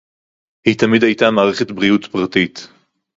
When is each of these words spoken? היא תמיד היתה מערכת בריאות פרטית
היא 0.65 0.77
תמיד 0.79 1.03
היתה 1.03 1.31
מערכת 1.31 1.71
בריאות 1.71 2.05
פרטית 2.05 2.67